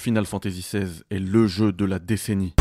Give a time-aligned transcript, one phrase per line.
[0.00, 2.54] Final Fantasy XVI est le jeu de la décennie.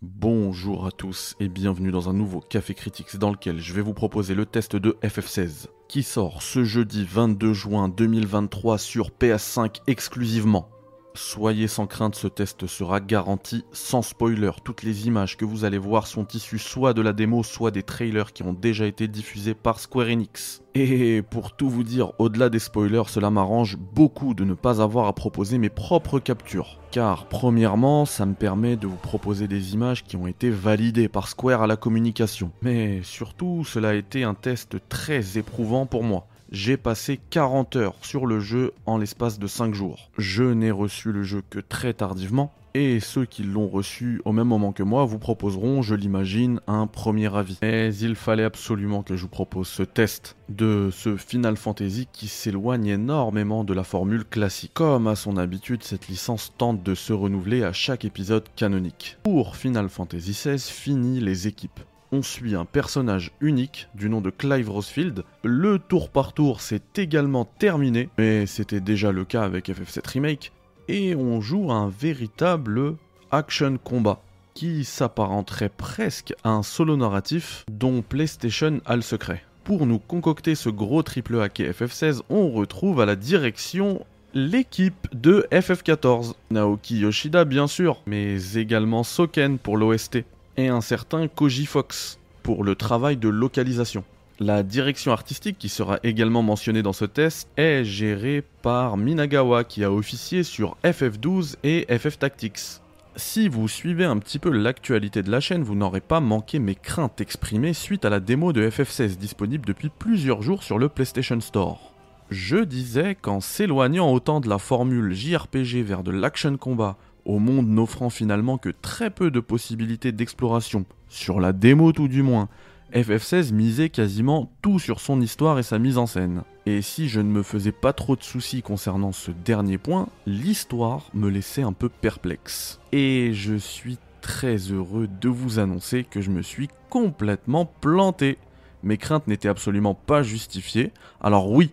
[0.00, 3.92] Bonjour à tous et bienvenue dans un nouveau Café Critics dans lequel je vais vous
[3.92, 10.70] proposer le test de FF16 qui sort ce jeudi 22 juin 2023 sur PS5 exclusivement.
[11.14, 14.50] Soyez sans crainte, ce test sera garanti sans spoiler.
[14.64, 17.82] Toutes les images que vous allez voir sont issues soit de la démo, soit des
[17.82, 20.62] trailers qui ont déjà été diffusés par Square Enix.
[20.74, 25.06] Et pour tout vous dire, au-delà des spoilers, cela m'arrange beaucoup de ne pas avoir
[25.06, 26.78] à proposer mes propres captures.
[26.90, 31.28] Car premièrement, ça me permet de vous proposer des images qui ont été validées par
[31.28, 32.52] Square à la communication.
[32.62, 37.96] Mais surtout, cela a été un test très éprouvant pour moi j'ai passé 40 heures
[38.02, 40.10] sur le jeu en l'espace de 5 jours.
[40.18, 44.48] Je n'ai reçu le jeu que très tardivement, et ceux qui l'ont reçu au même
[44.48, 47.58] moment que moi vous proposeront, je l'imagine, un premier avis.
[47.62, 52.28] Mais il fallait absolument que je vous propose ce test de ce Final Fantasy qui
[52.28, 54.72] s'éloigne énormément de la formule classique.
[54.74, 59.18] Comme à son habitude, cette licence tente de se renouveler à chaque épisode canonique.
[59.22, 61.80] Pour Final Fantasy XVI, fini les équipes
[62.12, 65.24] on suit un personnage unique du nom de Clive Rosefield.
[65.42, 70.52] Le tour par tour s'est également terminé, mais c'était déjà le cas avec FF7 Remake,
[70.88, 72.96] et on joue un véritable
[73.30, 74.20] action combat
[74.52, 79.42] qui s'apparenterait presque à un solo narratif dont PlayStation a le secret.
[79.64, 84.04] Pour nous concocter ce gros triple A qu'est FF16, on retrouve à la direction
[84.34, 86.34] l'équipe de FF14.
[86.50, 90.24] Naoki Yoshida bien sûr, mais également Soken pour l'OST
[90.56, 94.04] et un certain Koji Fox pour le travail de localisation.
[94.40, 99.84] La direction artistique qui sera également mentionnée dans ce test est gérée par Minagawa qui
[99.84, 102.80] a officié sur FF12 et FF Tactics.
[103.14, 106.74] Si vous suivez un petit peu l'actualité de la chaîne, vous n'aurez pas manqué mes
[106.74, 111.38] craintes exprimées suite à la démo de FF16 disponible depuis plusieurs jours sur le PlayStation
[111.40, 111.92] Store.
[112.30, 117.68] Je disais qu'en s'éloignant autant de la formule JRPG vers de l'action combat au monde
[117.68, 122.48] n'offrant finalement que très peu de possibilités d'exploration, sur la démo tout du moins,
[122.94, 126.42] FF16 misait quasiment tout sur son histoire et sa mise en scène.
[126.66, 131.08] Et si je ne me faisais pas trop de soucis concernant ce dernier point, l'histoire
[131.14, 132.80] me laissait un peu perplexe.
[132.92, 138.38] Et je suis très heureux de vous annoncer que je me suis complètement planté.
[138.82, 140.92] Mes craintes n'étaient absolument pas justifiées.
[141.20, 141.72] Alors oui,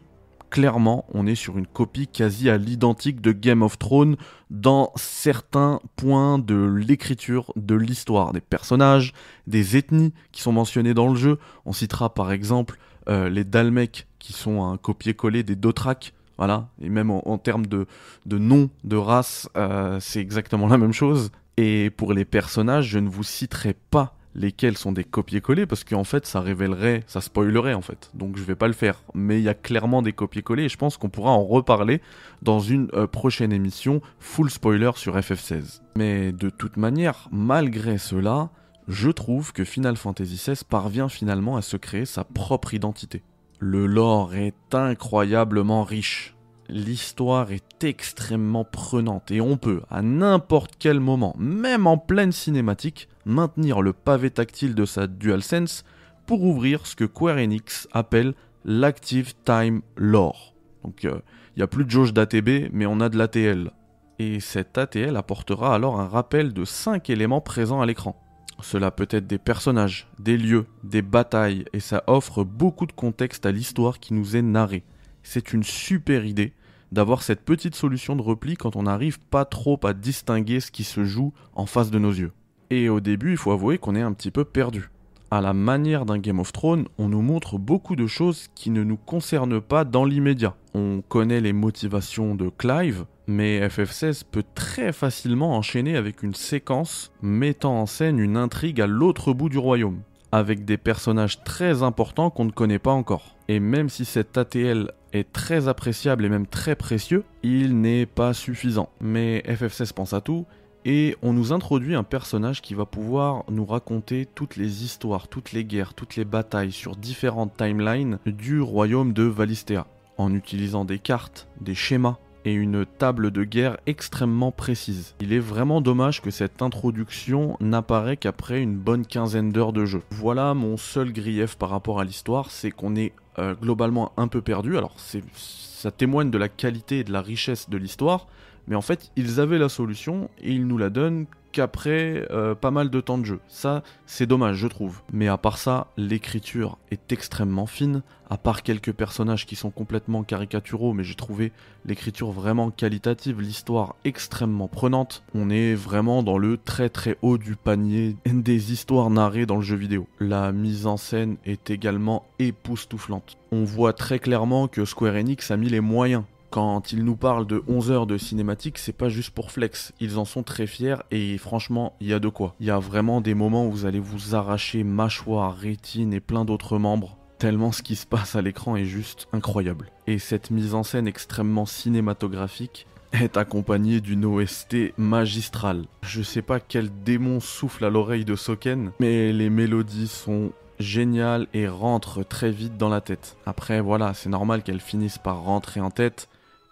[0.50, 4.18] clairement, on est sur une copie quasi à l'identique de Game of Thrones
[4.50, 9.14] dans certains points de l'écriture de l'histoire, des personnages,
[9.48, 11.40] des ethnies qui sont mentionnées dans le jeu.
[11.66, 12.78] On citera par exemple
[13.08, 16.14] euh, les Dalmecs qui sont un copier-coller des Dothraki.
[16.38, 17.86] Voilà, et même en, termes de,
[18.26, 21.32] de nom, de race, euh, c'est exactement la même chose.
[21.58, 26.04] Et pour les personnages, je ne vous citerai pas lesquels sont des copier-coller parce qu'en
[26.04, 28.12] fait ça révélerait, ça spoilerait en fait.
[28.14, 29.04] Donc je vais pas le faire.
[29.14, 32.02] Mais il y a clairement des copier-coller et je pense qu'on pourra en reparler
[32.42, 35.82] dans une euh, prochaine émission full spoiler sur FF16.
[35.96, 38.50] Mais de toute manière, malgré cela,
[38.88, 43.24] je trouve que Final Fantasy XVI parvient finalement à se créer sa propre identité.
[43.60, 46.36] Le lore est incroyablement riche
[46.70, 53.10] l'histoire est extrêmement prenante et on peut, à n'importe quel moment, même en pleine cinématique,
[53.26, 55.84] maintenir le pavé tactile de sa DualSense
[56.26, 58.34] pour ouvrir ce que Square Enix appelle
[58.66, 60.54] l'Active Time Lore.
[60.84, 61.20] Donc il euh,
[61.58, 63.72] n'y a plus de jauge d'ATB, mais on a de l'ATL.
[64.20, 68.22] Et cet ATL apportera alors un rappel de 5 éléments présents à l'écran.
[68.62, 73.46] Cela peut être des personnages, des lieux, des batailles, et ça offre beaucoup de contexte
[73.46, 74.84] à l'histoire qui nous est narrée.
[75.24, 76.54] C'est une super idée,
[76.92, 80.84] d'avoir cette petite solution de repli quand on n'arrive pas trop à distinguer ce qui
[80.84, 82.32] se joue en face de nos yeux.
[82.70, 84.90] Et au début, il faut avouer qu'on est un petit peu perdu.
[85.32, 88.84] À la manière d'un Game of Thrones, on nous montre beaucoup de choses qui ne
[88.84, 90.56] nous concernent pas dans l'immédiat.
[90.74, 97.12] On connaît les motivations de Clive, mais FF16 peut très facilement enchaîner avec une séquence
[97.22, 100.02] mettant en scène une intrigue à l'autre bout du royaume,
[100.32, 103.36] avec des personnages très importants qu'on ne connaît pas encore.
[103.48, 108.34] Et même si cet ATL est très appréciable et même très précieux, il n'est pas
[108.34, 108.90] suffisant.
[109.02, 110.46] Mais FF16 pense à tout,
[110.86, 115.52] et on nous introduit un personnage qui va pouvoir nous raconter toutes les histoires, toutes
[115.52, 119.86] les guerres, toutes les batailles sur différentes timelines du royaume de Valistea,
[120.18, 125.16] en utilisant des cartes, des schémas, et une table de guerre extrêmement précise.
[125.20, 130.04] Il est vraiment dommage que cette introduction n'apparaît qu'après une bonne quinzaine d'heures de jeu.
[130.12, 133.14] Voilà mon seul grief par rapport à l'histoire, c'est qu'on est
[133.62, 134.78] globalement un peu perdu.
[134.78, 134.96] Alors
[135.34, 138.28] ça témoigne de la qualité et de la richesse de l'histoire,
[138.70, 142.72] Mais en fait, ils avaient la solution et ils nous la donnent qu'après euh, pas
[142.72, 143.40] mal de temps de jeu.
[143.48, 145.02] Ça, c'est dommage, je trouve.
[145.12, 148.04] Mais à part ça, l'écriture est extrêmement fine.
[148.30, 151.52] À part quelques personnages qui sont complètement caricaturaux, mais j'ai trouvé
[151.86, 155.24] l'écriture vraiment qualitative, l'histoire extrêmement prenante.
[155.34, 159.64] On est vraiment dans le très très haut du panier des histoires narrées dans le
[159.64, 160.08] jeu vidéo.
[160.20, 163.38] La mise en scène est également époustouflante.
[163.52, 167.46] On voit très clairement que Square Enix a mis les moyens quand ils nous parlent
[167.46, 169.94] de 11 heures de cinématique, c'est pas juste pour flex.
[170.00, 172.56] Ils en sont très fiers et franchement, il y a de quoi.
[172.60, 176.46] Il y a vraiment des moments où vous allez vous arracher mâchoire, rétine et plein
[176.46, 177.18] d'autres membres.
[177.38, 179.92] Tellement ce qui se passe à l'écran est juste incroyable.
[180.08, 185.86] Et cette mise en scène extrêmement cinématographique est accompagnée d'une OST magistrale.
[186.02, 191.48] Je sais pas quel démon souffle à l'oreille de Soken, mais les mélodies sont géniales
[191.54, 193.38] et rentrent très vite dans la tête.
[193.46, 196.30] Après voilà, c'est normal qu'elles finissent par rentrer en tête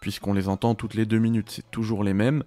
[0.08, 2.46] puisqu'on les entend toutes les deux minutes, c'est toujours les mêmes.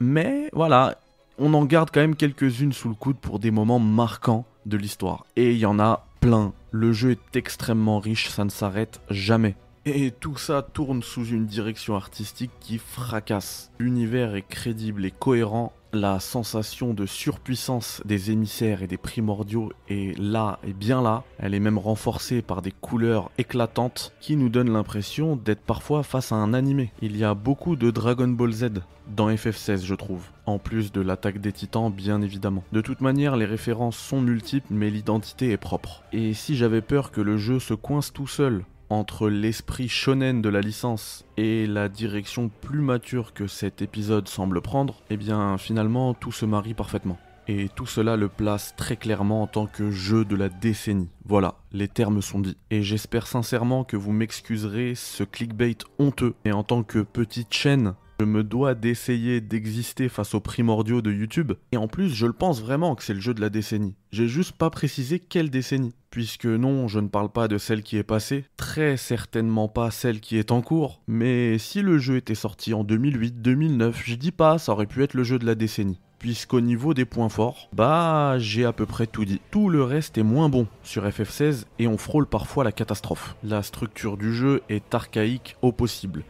[0.00, 0.98] Mais voilà,
[1.38, 5.24] on en garde quand même quelques-unes sous le coude pour des moments marquants de l'histoire.
[5.34, 6.52] Et il y en a plein.
[6.72, 9.54] Le jeu est extrêmement riche, ça ne s'arrête jamais.
[9.86, 13.70] Et tout ça tourne sous une direction artistique qui fracasse.
[13.78, 20.18] L'univers est crédible et cohérent la sensation de surpuissance des émissaires et des primordiaux est
[20.18, 21.24] là et bien là.
[21.38, 26.32] Elle est même renforcée par des couleurs éclatantes qui nous donnent l'impression d'être parfois face
[26.32, 26.92] à un animé.
[27.02, 28.70] Il y a beaucoup de Dragon Ball Z
[29.16, 32.64] dans FF16 je trouve, en plus de l'attaque des titans bien évidemment.
[32.72, 36.04] De toute manière les références sont multiples mais l'identité est propre.
[36.12, 40.48] Et si j'avais peur que le jeu se coince tout seul entre l'esprit shonen de
[40.48, 46.12] la licence et la direction plus mature que cet épisode semble prendre, eh bien finalement
[46.12, 47.18] tout se marie parfaitement.
[47.48, 51.08] Et tout cela le place très clairement en tant que jeu de la décennie.
[51.24, 52.56] Voilà, les termes sont dits.
[52.70, 56.34] Et j'espère sincèrement que vous m'excuserez ce clickbait honteux.
[56.44, 61.10] Et en tant que petite chaîne je me dois d'essayer d'exister face aux primordiaux de
[61.10, 61.54] YouTube.
[61.72, 63.94] Et en plus, je le pense vraiment que c'est le jeu de la décennie.
[64.12, 65.94] J'ai juste pas précisé quelle décennie.
[66.10, 70.20] Puisque non, je ne parle pas de celle qui est passée, très certainement pas celle
[70.20, 71.00] qui est en cours.
[71.08, 75.02] Mais si le jeu était sorti en 2008, 2009, je dis pas, ça aurait pu
[75.02, 78.84] être le jeu de la décennie puisqu'au niveau des points forts, bah j'ai à peu
[78.84, 79.40] près tout dit.
[79.50, 83.36] Tout le reste est moins bon sur FF16 et on frôle parfois la catastrophe.
[83.42, 86.22] La structure du jeu est archaïque au possible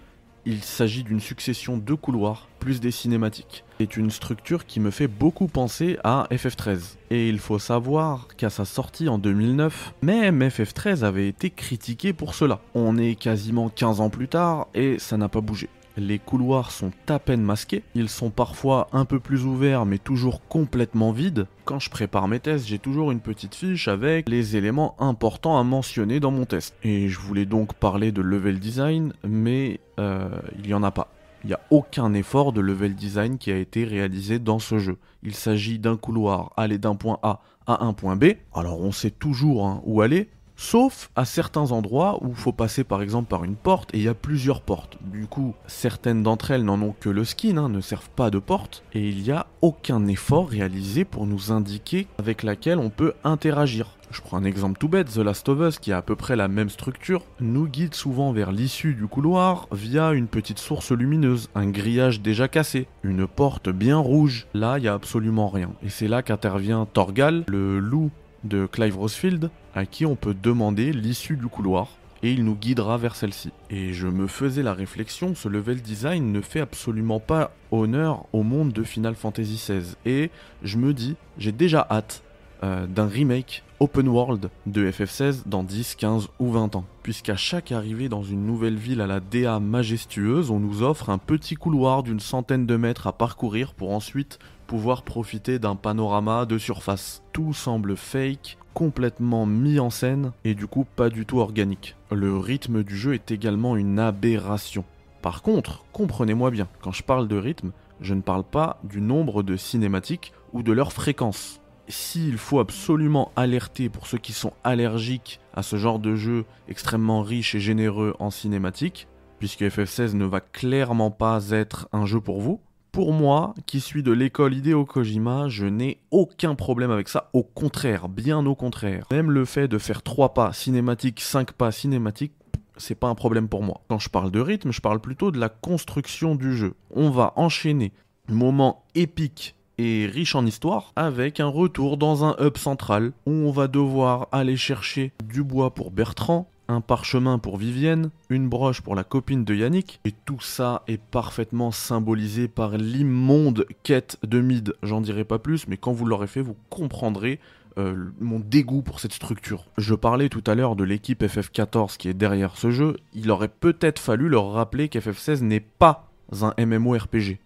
[0.47, 3.65] il s'agit d'une succession de couloirs plus des cinématiques.
[3.79, 6.97] C'est une structure qui me fait beaucoup penser à FF13.
[7.11, 12.35] Et il faut savoir qu'à sa sortie en 2009, même FF13 avait été critiqué pour
[12.35, 12.61] cela.
[12.75, 15.69] On est quasiment 15 ans plus tard et ça n'a pas bougé.
[16.01, 20.41] Les couloirs sont à peine masqués, ils sont parfois un peu plus ouverts mais toujours
[20.49, 21.47] complètement vides.
[21.67, 25.63] Quand je prépare mes tests, j'ai toujours une petite fiche avec les éléments importants à
[25.63, 26.75] mentionner dans mon test.
[26.85, 31.13] Et je voulais donc parler de level design, mais euh, il n'y en a pas.
[31.45, 34.97] Il n'y a aucun effort de level design qui a été réalisé dans ce jeu.
[35.23, 38.37] Il s'agit d'un couloir aller d'un point A à un point B.
[38.55, 40.31] Alors on sait toujours hein, où aller,
[40.63, 44.05] Sauf à certains endroits où il faut passer par exemple par une porte et il
[44.05, 44.99] y a plusieurs portes.
[45.11, 48.39] Du coup, certaines d'entre elles n'en ont que le skin, hein, ne servent pas de
[48.39, 53.15] porte, et il n'y a aucun effort réalisé pour nous indiquer avec laquelle on peut
[53.25, 53.97] interagir.
[54.11, 56.35] Je prends un exemple tout bête, The Last of Us, qui a à peu près
[56.35, 61.49] la même structure, nous guide souvent vers l'issue du couloir via une petite source lumineuse,
[61.55, 64.47] un grillage déjà cassé, une porte bien rouge.
[64.53, 65.71] Là, il n'y a absolument rien.
[65.85, 68.11] Et c'est là qu'intervient Torgal, le loup
[68.45, 71.89] de Clive Rosefield, à qui on peut demander l'issue du couloir
[72.23, 73.51] et il nous guidera vers celle-ci.
[73.71, 78.43] Et je me faisais la réflexion, ce level design ne fait absolument pas honneur au
[78.43, 79.97] monde de Final Fantasy XVI.
[80.05, 80.31] Et
[80.63, 82.23] je me dis, j'ai déjà hâte
[82.63, 86.85] euh, d'un remake open world de FF16 dans 10, 15 ou 20 ans.
[87.03, 91.17] Puisqu'à chaque arrivée dans une nouvelle ville à la DA majestueuse, on nous offre un
[91.17, 94.39] petit couloir d'une centaine de mètres à parcourir pour ensuite
[94.71, 97.25] pouvoir profiter d'un panorama de surface.
[97.33, 101.97] Tout semble fake, complètement mis en scène et du coup pas du tout organique.
[102.13, 104.85] Le rythme du jeu est également une aberration.
[105.23, 109.43] Par contre, comprenez-moi bien, quand je parle de rythme, je ne parle pas du nombre
[109.43, 111.61] de cinématiques ou de leur fréquence.
[111.89, 117.23] S'il faut absolument alerter pour ceux qui sont allergiques à ce genre de jeu extrêmement
[117.23, 119.09] riche et généreux en cinématique,
[119.41, 122.61] puisque FF16 ne va clairement pas être un jeu pour vous,
[122.93, 127.31] pour moi, qui suis de l'école Hideo Kojima, je n'ai aucun problème avec ça.
[127.33, 129.07] Au contraire, bien au contraire.
[129.11, 132.33] Même le fait de faire 3 pas cinématiques, 5 pas cinématiques,
[132.77, 133.83] c'est pas un problème pour moi.
[133.89, 136.75] Quand je parle de rythme, je parle plutôt de la construction du jeu.
[136.95, 137.93] On va enchaîner
[138.29, 143.51] moment épique et riche en histoire avec un retour dans un hub central où on
[143.51, 148.95] va devoir aller chercher du bois pour Bertrand, un parchemin pour Vivienne, une broche pour
[148.95, 154.75] la copine de Yannick, et tout ça est parfaitement symbolisé par l'immonde quête de Mid.
[154.83, 157.41] J'en dirai pas plus, mais quand vous l'aurez fait, vous comprendrez
[157.79, 159.67] euh, mon dégoût pour cette structure.
[159.79, 163.49] Je parlais tout à l'heure de l'équipe FF14 qui est derrière ce jeu, il aurait
[163.49, 166.09] peut-être fallu leur rappeler qu'FF16 n'est pas
[166.43, 167.39] un MMORPG.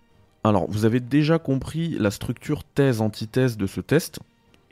[0.46, 4.20] Alors, vous avez déjà compris la structure thèse-antithèse de ce test,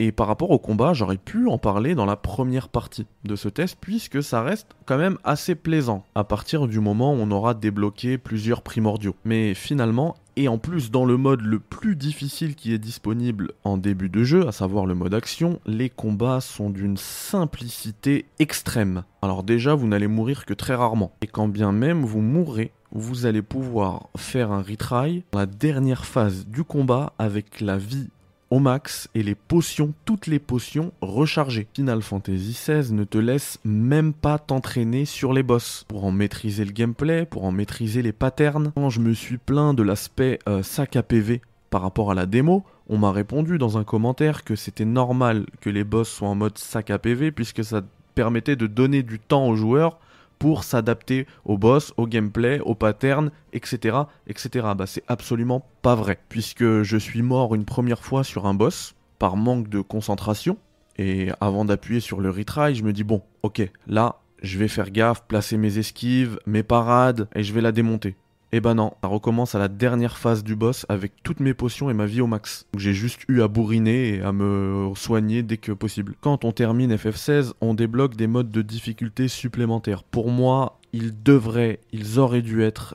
[0.04, 3.48] et par rapport au combat, j'aurais pu en parler dans la première partie de ce
[3.48, 7.54] test, puisque ça reste quand même assez plaisant, à partir du moment où on aura
[7.54, 9.14] débloqué plusieurs primordiaux.
[9.24, 13.76] Mais finalement, et en plus dans le mode le plus difficile qui est disponible en
[13.76, 19.04] début de jeu, à savoir le mode action, les combats sont d'une simplicité extrême.
[19.22, 21.12] Alors déjà, vous n'allez mourir que très rarement.
[21.20, 26.04] Et quand bien même vous mourrez, vous allez pouvoir faire un retry dans la dernière
[26.06, 28.08] phase du combat avec la vie
[28.52, 31.68] au max et les potions, toutes les potions rechargées.
[31.74, 36.66] Final Fantasy XVI ne te laisse même pas t'entraîner sur les boss pour en maîtriser
[36.66, 38.70] le gameplay, pour en maîtriser les patterns.
[38.74, 41.40] Quand je me suis plaint de l'aspect euh, sac à PV
[41.70, 45.70] par rapport à la démo, on m'a répondu dans un commentaire que c'était normal que
[45.70, 47.80] les boss soient en mode sac à PV puisque ça
[48.14, 49.98] permettait de donner du temps aux joueurs
[50.42, 53.96] pour s'adapter au boss, au gameplay, au pattern, etc.
[54.26, 54.66] etc.
[54.76, 58.96] Bah, c'est absolument pas vrai, puisque je suis mort une première fois sur un boss
[59.20, 60.58] par manque de concentration,
[60.98, 64.90] et avant d'appuyer sur le retry, je me dis bon, ok, là, je vais faire
[64.90, 68.16] gaffe, placer mes esquives, mes parades, et je vais la démonter.
[68.54, 71.88] Eh ben non, ça recommence à la dernière phase du boss avec toutes mes potions
[71.88, 72.66] et ma vie au max.
[72.76, 76.14] J'ai juste eu à bourriner et à me soigner dès que possible.
[76.20, 80.04] Quand on termine FF16, on débloque des modes de difficulté supplémentaires.
[80.04, 82.94] Pour moi, ils devraient, ils auraient dû être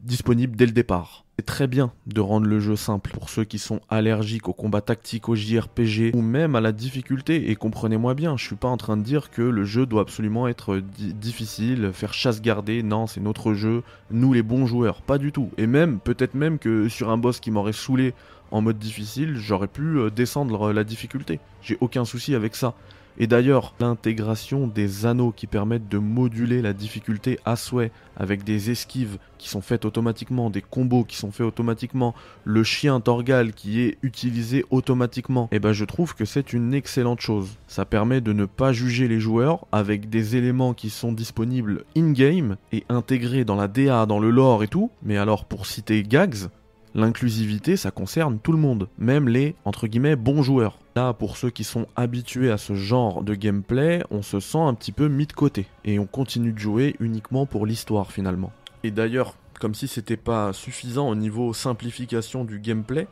[0.00, 1.25] disponibles dès le départ.
[1.38, 4.80] C'est très bien de rendre le jeu simple pour ceux qui sont allergiques au combat
[4.80, 7.50] tactique, au JRPG ou même à la difficulté.
[7.50, 10.48] Et comprenez-moi bien, je suis pas en train de dire que le jeu doit absolument
[10.48, 12.82] être difficile, faire chasse gardée.
[12.82, 15.50] Non, c'est notre jeu, nous les bons joueurs, pas du tout.
[15.58, 18.14] Et même, peut-être même que sur un boss qui m'aurait saoulé
[18.50, 21.38] en mode difficile, j'aurais pu euh, descendre la difficulté.
[21.60, 22.72] J'ai aucun souci avec ça.
[23.18, 28.70] Et d'ailleurs, l'intégration des anneaux qui permettent de moduler la difficulté à souhait avec des
[28.70, 33.80] esquives qui sont faites automatiquement, des combos qui sont faits automatiquement, le chien Torgal qui
[33.80, 37.56] est utilisé automatiquement, et eh ben je trouve que c'est une excellente chose.
[37.66, 42.56] Ça permet de ne pas juger les joueurs avec des éléments qui sont disponibles in-game
[42.72, 44.90] et intégrés dans la DA, dans le lore et tout.
[45.02, 46.48] Mais alors pour citer Gags,
[46.96, 50.78] L'inclusivité, ça concerne tout le monde, même les, entre guillemets, bons joueurs.
[50.96, 54.72] Là, pour ceux qui sont habitués à ce genre de gameplay, on se sent un
[54.72, 55.66] petit peu mis de côté.
[55.84, 58.50] Et on continue de jouer uniquement pour l'histoire finalement.
[58.82, 63.06] Et d'ailleurs, comme si c'était pas suffisant au niveau simplification du gameplay,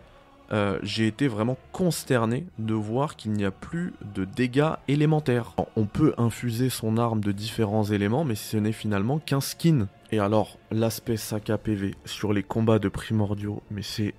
[0.52, 5.52] euh, j'ai été vraiment consterné de voir qu'il n'y a plus de dégâts élémentaires.
[5.76, 9.88] on peut infuser son arme de différents éléments, mais ce n'est finalement qu'un skin.
[10.14, 14.14] Et alors, l'aspect sac à PV sur les combats de primordiaux, mais c'est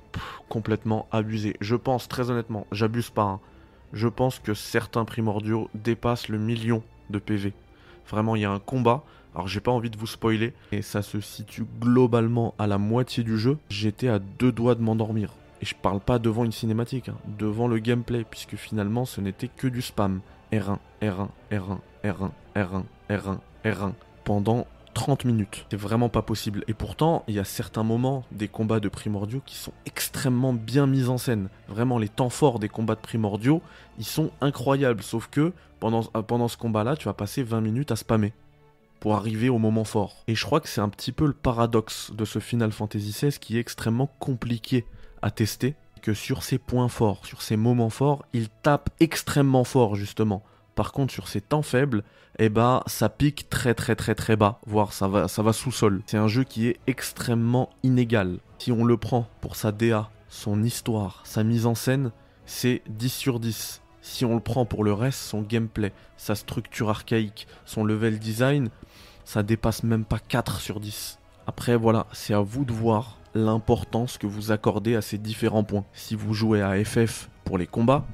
[0.49, 1.55] complètement abusé.
[1.61, 3.39] Je pense, très honnêtement, j'abuse pas, hein.
[3.93, 7.53] je pense que certains primordiaux dépassent le million de PV.
[8.09, 9.05] Vraiment, il y a un combat.
[9.33, 13.23] Alors, j'ai pas envie de vous spoiler, et ça se situe globalement à la moitié
[13.23, 13.57] du jeu.
[13.69, 15.31] J'étais à deux doigts de m'endormir.
[15.61, 19.47] Et je parle pas devant une cinématique, hein, devant le gameplay, puisque finalement ce n'était
[19.47, 20.19] que du spam.
[20.51, 23.93] R1, R1, R1, R1, R1, R1, R1,
[24.25, 25.67] pendant 30 minutes.
[25.69, 26.63] C'est vraiment pas possible.
[26.67, 30.87] Et pourtant, il y a certains moments des combats de primordiaux qui sont extrêmement bien
[30.87, 31.49] mis en scène.
[31.67, 33.61] Vraiment, les temps forts des combats de primordiaux,
[33.99, 35.03] ils sont incroyables.
[35.03, 38.33] Sauf que pendant, euh, ce combat-là, tu vas passer 20 minutes à spammer
[38.99, 40.23] pour arriver au moment fort.
[40.27, 43.37] Et je crois que c'est un petit peu le paradoxe de ce Final Fantasy XVI
[43.37, 44.85] qui est extrêmement compliqué
[45.21, 49.95] à tester, que sur ses points forts, sur ses moments forts, il tape extrêmement fort
[49.95, 50.41] justement.
[50.75, 52.03] Par contre, sur ses temps faibles,
[52.37, 56.01] eh ben, ça pique très très très très bas, voire ça va, ça va sous-sol.
[56.05, 58.39] C'est un jeu qui est extrêmement inégal.
[58.59, 62.11] Si on le prend pour sa DA, son histoire, sa mise en scène,
[62.45, 63.81] c'est 10 sur 10.
[64.01, 68.69] Si on le prend pour le reste, son gameplay, sa structure archaïque, son level design,
[69.23, 71.19] ça dépasse même pas 4 sur 10.
[71.47, 75.85] Après voilà, c'est à vous de voir l'importance que vous accordez à ces différents points.
[75.93, 78.05] Si vous jouez à FF pour les combats,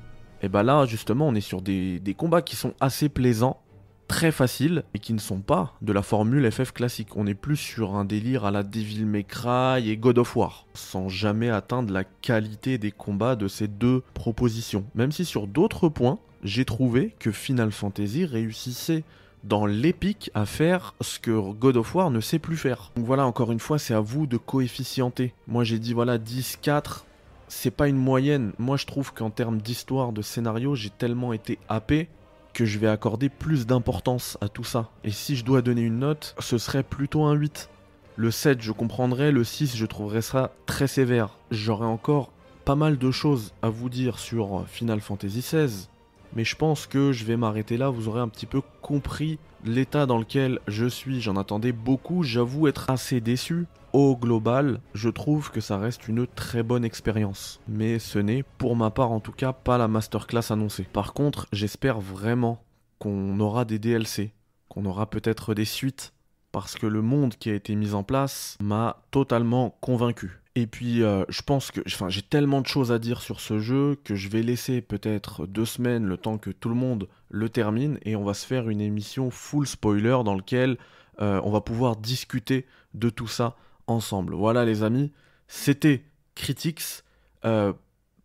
[0.42, 3.62] et ben là justement on est sur des, combats qui sont assez plaisants,
[4.08, 7.16] très faciles et qui ne sont pas de la formule FF classique.
[7.16, 10.66] On est plus sur un délire à la Devil May Cry et God of War,
[10.74, 14.84] sans jamais atteindre la qualité des combats de ces deux propositions.
[14.96, 19.04] Même si sur d'autres points, j'ai trouvé que Final Fantasy réussissait
[19.44, 22.92] dans l'épique à faire ce que God of War ne sait plus faire.
[22.96, 25.34] Donc voilà, encore une fois, c'est à vous de coefficienter.
[25.48, 27.06] Moi j'ai dit voilà 10, 4,
[27.52, 28.54] c'est pas une moyenne.
[28.58, 32.08] Moi je trouve qu'en termes d'histoire, de scénario, j'ai tellement été happé
[32.54, 34.90] que je vais accorder plus d'importance à tout ça.
[35.04, 37.70] Et si je dois donner une note, ce serait plutôt un 8.
[38.16, 41.38] Le 7, je comprendrais, le 6, je trouverais ça très sévère.
[41.50, 42.32] J'aurais encore
[42.64, 45.88] pas mal de choses à vous dire sur Final Fantasy XVI,
[46.36, 50.06] mais je pense que je vais m'arrêter là, vous aurez un petit peu compris l'état
[50.06, 51.22] dans lequel je suis.
[51.22, 53.66] J'en attendais beaucoup, j'avoue être assez déçu.
[53.94, 57.60] Au global, je trouve que ça reste une très bonne expérience.
[57.68, 60.88] Mais ce n'est, pour ma part en tout cas, pas la masterclass annoncée.
[60.92, 62.64] Par contre, j'espère vraiment
[63.00, 64.34] qu'on aura des DLC,
[64.70, 66.14] qu'on aura peut-être des suites,
[66.52, 70.41] parce que le monde qui a été mis en place m'a totalement convaincu.
[70.56, 73.98] Et puis, euh, je pense que j'ai tellement de choses à dire sur ce jeu
[74.04, 77.98] que je vais laisser peut-être deux semaines le temps que tout le monde le termine
[78.04, 80.78] et on va se faire une émission full spoiler dans laquelle
[81.22, 83.56] euh, on va pouvoir discuter de tout ça
[83.88, 84.36] ensemble.
[84.36, 85.14] Voilà, les amis,
[85.48, 86.04] c'était
[86.36, 87.04] Critics.
[87.46, 87.72] Euh,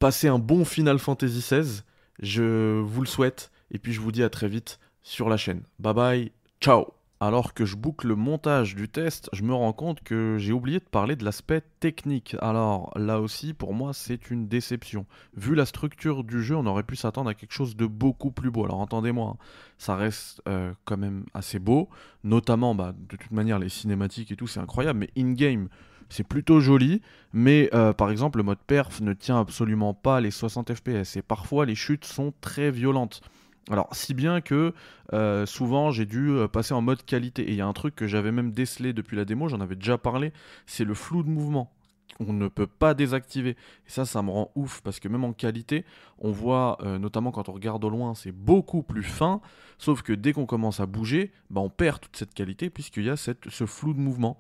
[0.00, 1.82] passez un bon Final Fantasy XVI.
[2.20, 3.52] Je vous le souhaite.
[3.70, 5.62] Et puis, je vous dis à très vite sur la chaîne.
[5.78, 6.32] Bye bye.
[6.60, 10.52] Ciao alors que je boucle le montage du test, je me rends compte que j'ai
[10.52, 12.36] oublié de parler de l'aspect technique.
[12.40, 15.06] Alors là aussi, pour moi, c'est une déception.
[15.34, 18.50] Vu la structure du jeu, on aurait pu s'attendre à quelque chose de beaucoup plus
[18.50, 18.64] beau.
[18.64, 19.44] Alors entendez-moi, hein,
[19.78, 21.88] ça reste euh, quand même assez beau.
[22.22, 24.98] Notamment, bah, de toute manière, les cinématiques et tout, c'est incroyable.
[24.98, 25.68] Mais in-game,
[26.10, 27.00] c'est plutôt joli.
[27.32, 31.16] Mais euh, par exemple, le mode perf ne tient absolument pas les 60 FPS.
[31.16, 33.22] Et parfois, les chutes sont très violentes.
[33.70, 34.72] Alors, si bien que
[35.12, 37.42] euh, souvent j'ai dû euh, passer en mode qualité.
[37.42, 39.76] Et il y a un truc que j'avais même décelé depuis la démo, j'en avais
[39.76, 40.32] déjà parlé,
[40.66, 41.72] c'est le flou de mouvement
[42.18, 43.50] on ne peut pas désactiver.
[43.50, 45.84] Et ça, ça me rend ouf parce que même en qualité,
[46.18, 49.42] on voit, euh, notamment quand on regarde au loin, c'est beaucoup plus fin.
[49.76, 53.10] Sauf que dès qu'on commence à bouger, bah, on perd toute cette qualité puisqu'il y
[53.10, 54.38] a ce flou de mouvement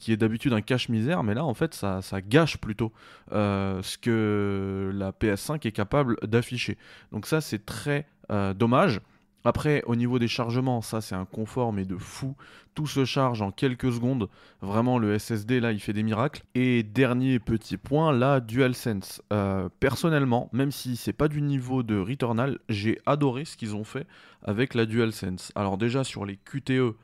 [0.00, 2.92] qui est d'habitude un cache-misère, mais là, en fait, ça, ça gâche plutôt
[3.30, 6.78] ce que la PS5 est capable d'afficher.
[7.12, 9.00] Donc ça, c'est très dommage.
[9.44, 12.34] Après, au niveau des chargements, ça c'est un confort mais de fou.
[12.74, 14.28] Tout se charge en quelques secondes.
[14.60, 16.42] Vraiment, le SSD là, il fait des miracles.
[16.54, 19.22] Et dernier petit point, la DualSense.
[19.32, 23.84] Euh, personnellement, même si c'est pas du niveau de Returnal, j'ai adoré ce qu'ils ont
[23.84, 24.06] fait
[24.42, 25.52] avec la DualSense.
[25.54, 26.94] Alors déjà sur les QTE,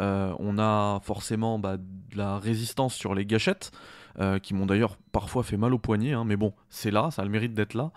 [0.00, 3.70] euh, on a forcément bah, de la résistance sur les gâchettes.
[4.20, 7.22] Euh, qui m'ont d'ailleurs parfois fait mal au poignet, hein, mais bon, c'est là, ça
[7.22, 7.90] a le mérite d'être là.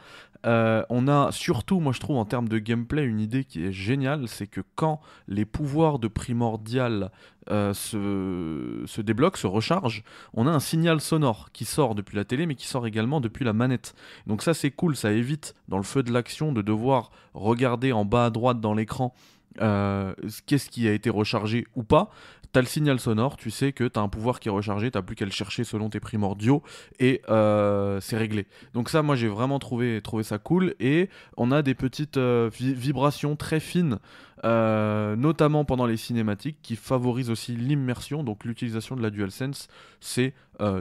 [0.47, 3.71] Euh, on a surtout, moi je trouve, en termes de gameplay, une idée qui est
[3.71, 7.11] géniale, c'est que quand les pouvoirs de primordial
[7.51, 10.03] euh, se, se, débloquent, se rechargent,
[10.33, 13.45] on a un signal sonore qui sort depuis la télé, mais qui sort également depuis
[13.45, 13.93] la manette.
[14.25, 18.05] Donc ça c'est cool, ça évite, dans le feu de l'action, de devoir regarder en
[18.05, 19.13] bas à droite dans l'écran
[20.45, 22.11] qu'est-ce qui a été rechargé ou pas
[22.51, 25.15] t'as le signal sonore, tu sais que t'as un pouvoir qui est rechargé, t'as plus
[25.15, 26.63] qu'à le chercher selon tes primordiaux
[26.99, 28.47] et euh, c'est réglé.
[28.73, 32.49] Donc ça, moi j'ai vraiment trouvé, trouvé ça cool et on a des petites euh,
[32.51, 33.99] vibrations très fines,
[34.43, 38.23] euh, notamment pendant les cinématiques, qui favorisent aussi l'immersion.
[38.23, 39.67] Donc l'utilisation de la DualSense,
[39.99, 40.33] c'est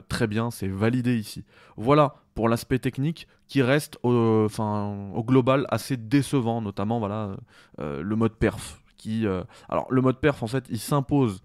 [0.09, 1.45] très bien, c'est validé ici.
[1.77, 7.37] Voilà pour l'aspect technique qui reste au, au global assez décevant, notamment voilà
[7.79, 8.83] le mode perf.
[8.97, 9.27] Qui,
[9.69, 11.43] alors le mode perf en fait il s'impose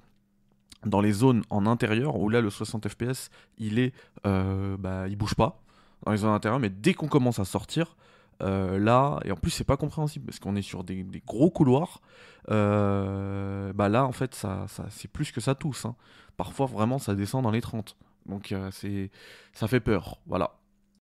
[0.86, 3.94] dans les zones en intérieur où là le 60 fps il est
[4.26, 5.62] euh, bah, il bouge pas
[6.04, 7.96] dans les zones intérieures mais dès qu'on commence à sortir
[8.42, 12.02] euh, là et en plus c'est pas compréhensible parce qu'on est sur des, gros couloirs
[12.50, 15.96] euh, bah là en fait ça, ça c'est plus que ça tous hein.
[16.38, 17.96] parfois vraiment ça descend dans les 30
[18.28, 19.12] donc c'est
[19.54, 20.61] ça fait peur voilà